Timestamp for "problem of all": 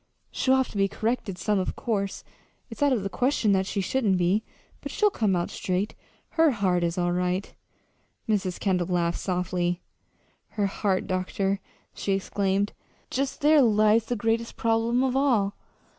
14.57-15.55